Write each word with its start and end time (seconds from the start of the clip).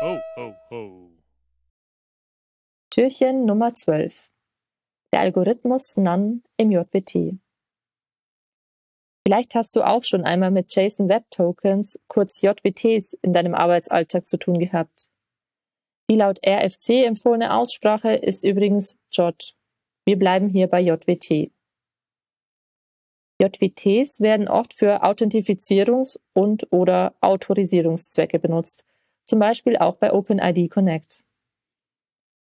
Ho, 0.00 0.20
ho, 0.36 0.54
ho. 0.70 1.10
Türchen 2.88 3.46
Nummer 3.46 3.74
12. 3.74 4.30
Der 5.12 5.18
Algorithmus 5.18 5.96
NaN 5.96 6.44
im 6.56 6.70
JWT. 6.70 7.40
Vielleicht 9.26 9.56
hast 9.56 9.74
du 9.74 9.82
auch 9.82 10.04
schon 10.04 10.22
einmal 10.22 10.52
mit 10.52 10.72
JSON 10.72 11.08
Web 11.08 11.28
Tokens, 11.30 11.98
kurz 12.06 12.40
JWTs, 12.40 13.14
in 13.22 13.32
deinem 13.32 13.56
Arbeitsalltag 13.56 14.28
zu 14.28 14.36
tun 14.36 14.60
gehabt. 14.60 15.10
Die 16.08 16.14
laut 16.14 16.38
RFC 16.46 17.04
empfohlene 17.04 17.52
Aussprache 17.52 18.14
ist 18.14 18.44
übrigens 18.44 18.96
JOT. 19.10 19.56
Wir 20.06 20.16
bleiben 20.16 20.48
hier 20.48 20.68
bei 20.68 20.80
JWT. 20.80 21.50
JWTs 23.42 24.20
werden 24.20 24.46
oft 24.46 24.74
für 24.74 25.02
Authentifizierungs- 25.02 26.20
und/oder 26.34 27.16
Autorisierungszwecke 27.20 28.38
benutzt, 28.38 28.86
zum 29.28 29.38
Beispiel 29.38 29.76
auch 29.76 29.96
bei 29.96 30.12
OpenID 30.12 30.70
Connect. 30.70 31.22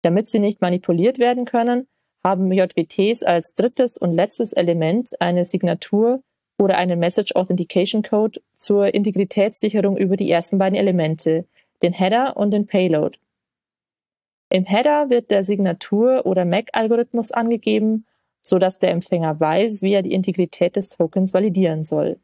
Damit 0.02 0.30
sie 0.30 0.40
nicht 0.40 0.62
manipuliert 0.62 1.20
werden 1.20 1.44
können, 1.44 1.88
haben 2.24 2.52
JWTs 2.52 3.24
als 3.24 3.54
drittes 3.54 3.98
und 3.98 4.14
letztes 4.14 4.54
Element 4.54 5.12
eine 5.20 5.44
Signatur 5.44 6.24
oder 6.58 6.78
einen 6.78 6.98
Message 6.98 7.36
Authentication 7.36 8.02
Code 8.02 8.42
zur 8.56 8.94
Integritätssicherung 8.94 9.98
über 9.98 10.16
die 10.16 10.32
ersten 10.32 10.58
beiden 10.58 10.78
Elemente, 10.78 11.46
den 11.82 11.92
Header 11.92 12.38
und 12.38 12.52
den 12.52 12.66
Payload. 12.66 13.20
Im 14.50 14.64
Header 14.64 15.10
wird 15.10 15.32
der 15.32 15.44
Signatur- 15.44 16.26
oder 16.26 16.46
MAC-Algorithmus 16.46 17.32
angegeben, 17.32 18.06
so 18.42 18.58
dass 18.58 18.80
der 18.80 18.92
Empfänger 18.92 19.38
weiß, 19.38 19.82
wie 19.82 19.94
er 19.94 20.02
die 20.02 20.14
Integrität 20.14 20.78
des 20.78 20.90
Tokens 20.90 21.34
validieren 21.34 21.84
soll. 21.84 22.20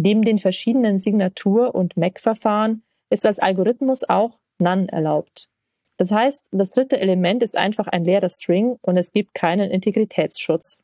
Neben 0.00 0.22
den 0.22 0.38
verschiedenen 0.38 0.98
Signatur- 0.98 1.76
und 1.76 1.96
MAC-Verfahren 1.96 2.82
ist 3.10 3.26
als 3.26 3.38
Algorithmus 3.38 4.08
auch 4.08 4.38
None 4.58 4.88
erlaubt. 4.90 5.48
Das 5.96 6.12
heißt, 6.12 6.48
das 6.50 6.70
dritte 6.70 6.98
Element 6.98 7.42
ist 7.42 7.56
einfach 7.56 7.86
ein 7.86 8.04
leerer 8.04 8.30
String 8.30 8.78
und 8.80 8.96
es 8.96 9.12
gibt 9.12 9.34
keinen 9.34 9.70
Integritätsschutz. 9.70 10.80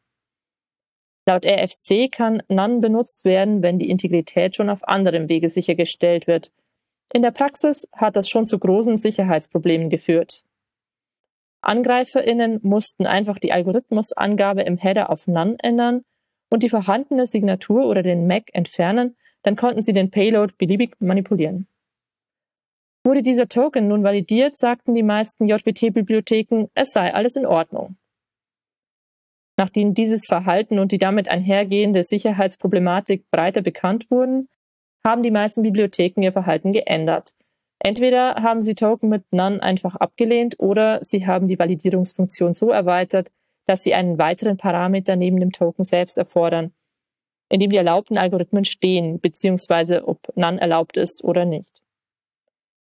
Laut 1.26 1.46
RFC 1.46 2.10
kann 2.12 2.42
None 2.48 2.80
benutzt 2.80 3.24
werden, 3.24 3.62
wenn 3.62 3.78
die 3.78 3.88
Integrität 3.88 4.54
schon 4.54 4.68
auf 4.68 4.86
anderem 4.86 5.28
Wege 5.28 5.48
sichergestellt 5.48 6.26
wird. 6.26 6.52
In 7.12 7.22
der 7.22 7.30
Praxis 7.30 7.88
hat 7.92 8.16
das 8.16 8.28
schon 8.28 8.46
zu 8.46 8.58
großen 8.58 8.96
Sicherheitsproblemen 8.96 9.88
geführt. 9.88 10.44
AngreiferInnen 11.62 12.60
mussten 12.62 13.06
einfach 13.06 13.38
die 13.38 13.52
Algorithmusangabe 13.52 14.62
im 14.62 14.76
Header 14.76 15.10
auf 15.10 15.26
None 15.26 15.56
ändern 15.62 16.02
und 16.48 16.62
die 16.62 16.68
vorhandene 16.68 17.26
Signatur 17.26 17.86
oder 17.86 18.02
den 18.02 18.26
MAC 18.26 18.50
entfernen, 18.52 19.16
dann 19.42 19.56
konnten 19.56 19.82
sie 19.82 19.92
den 19.92 20.10
Payload 20.10 20.54
beliebig 20.58 20.94
manipulieren. 21.00 21.66
Wurde 23.06 23.22
dieser 23.22 23.48
Token 23.48 23.86
nun 23.86 24.02
validiert, 24.02 24.56
sagten 24.56 24.92
die 24.92 25.04
meisten 25.04 25.46
JWT-Bibliotheken, 25.46 26.66
es 26.74 26.90
sei 26.90 27.14
alles 27.14 27.36
in 27.36 27.46
Ordnung. 27.46 27.94
Nachdem 29.56 29.94
dieses 29.94 30.26
Verhalten 30.26 30.80
und 30.80 30.90
die 30.90 30.98
damit 30.98 31.28
einhergehende 31.28 32.02
Sicherheitsproblematik 32.02 33.30
breiter 33.30 33.62
bekannt 33.62 34.10
wurden, 34.10 34.48
haben 35.04 35.22
die 35.22 35.30
meisten 35.30 35.62
Bibliotheken 35.62 36.20
ihr 36.20 36.32
Verhalten 36.32 36.72
geändert. 36.72 37.34
Entweder 37.78 38.42
haben 38.42 38.60
sie 38.60 38.74
Token 38.74 39.08
mit 39.08 39.22
None 39.30 39.62
einfach 39.62 39.94
abgelehnt 39.94 40.56
oder 40.58 40.98
sie 41.04 41.28
haben 41.28 41.46
die 41.46 41.60
Validierungsfunktion 41.60 42.54
so 42.54 42.70
erweitert, 42.70 43.30
dass 43.66 43.84
sie 43.84 43.94
einen 43.94 44.18
weiteren 44.18 44.56
Parameter 44.56 45.14
neben 45.14 45.38
dem 45.38 45.52
Token 45.52 45.84
selbst 45.84 46.18
erfordern, 46.18 46.72
in 47.50 47.60
dem 47.60 47.70
die 47.70 47.76
erlaubten 47.76 48.18
Algorithmen 48.18 48.64
stehen, 48.64 49.20
beziehungsweise 49.20 50.08
ob 50.08 50.18
None 50.34 50.60
erlaubt 50.60 50.96
ist 50.96 51.22
oder 51.22 51.44
nicht. 51.44 51.85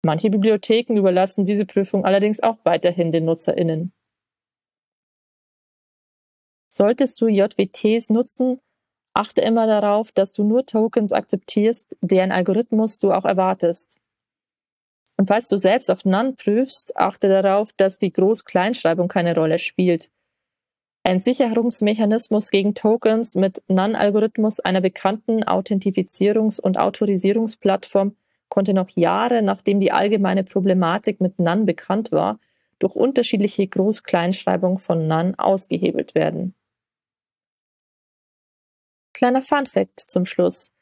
Manche 0.07 0.31
Bibliotheken 0.31 0.97
überlassen 0.97 1.45
diese 1.45 1.67
Prüfung 1.67 2.05
allerdings 2.05 2.41
auch 2.41 2.59
weiterhin 2.63 3.11
den 3.11 3.25
NutzerInnen. 3.25 3.93
Solltest 6.69 7.21
du 7.21 7.27
JWTs 7.27 8.11
nutzen, 8.11 8.61
achte 9.15 9.41
immer 9.41 9.67
darauf, 9.67 10.13
dass 10.13 10.31
du 10.31 10.45
nur 10.45 10.65
Tokens 10.65 11.11
akzeptierst, 11.11 11.97
deren 12.03 12.31
Algorithmus 12.31 13.01
du 13.01 13.11
auch 13.11 13.25
erwartest. 13.25 13.97
Und 15.17 15.27
falls 15.27 15.49
du 15.49 15.57
selbst 15.57 15.91
auf 15.91 16.05
None 16.05 16.35
prüfst, 16.35 16.97
achte 16.97 17.29
darauf, 17.29 17.73
dass 17.73 17.99
die 17.99 18.13
Groß-Kleinschreibung 18.13 19.09
keine 19.09 19.35
Rolle 19.35 19.59
spielt. 19.59 20.13
Ein 21.03 21.19
Sicherungsmechanismus 21.19 22.51
gegen 22.51 22.77
Tokens 22.77 23.35
mit 23.35 23.65
None-Algorithmus 23.67 24.61
einer 24.61 24.81
bekannten 24.81 25.43
Authentifizierungs- 25.43 26.61
und 26.61 26.79
Autorisierungsplattform 26.79 28.15
konnte 28.49 28.75
noch 28.75 28.91
Jahre 28.91 29.43
nachdem 29.43 29.81
die 29.81 29.93
allgemeine 29.93 30.45
Problematik 30.45 31.21
mit 31.21 31.39
None 31.39 31.65
bekannt 31.65 32.13
war, 32.13 32.39
durch 32.79 32.95
unterschiedliche 32.95 33.67
Groß-Kleinschreibung 33.67 34.79
von 34.79 35.07
None 35.07 35.35
ausgehebelt 35.39 36.15
werden. 36.15 36.55
Kleiner 39.13 39.43
Fun-Fact 39.43 40.01
zum 40.01 40.27
Schluss. 40.27 40.73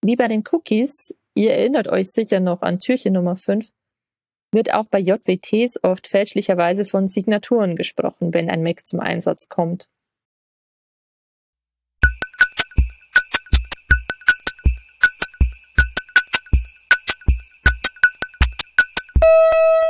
Wie 0.00 0.16
bei 0.16 0.26
den 0.26 0.42
Cookies, 0.50 1.14
ihr 1.34 1.52
erinnert 1.52 1.86
euch 1.86 2.10
sicher 2.10 2.40
noch 2.40 2.62
an 2.62 2.80
Türchen 2.80 3.12
Nummer 3.12 3.36
5, 3.36 3.70
wird 4.50 4.74
auch 4.74 4.86
bei 4.86 4.98
JWTs 4.98 5.82
oft 5.82 6.08
fälschlicherweise 6.08 6.84
von 6.84 7.08
Signaturen 7.08 7.76
gesprochen, 7.76 8.34
wenn 8.34 8.50
ein 8.50 8.62
MAC 8.62 8.84
zum 8.86 9.00
Einsatz 9.00 9.48
kommt. 9.48 9.88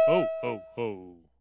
Ho, 0.08 0.26
ho, 0.42 0.60
ho. 0.76 1.31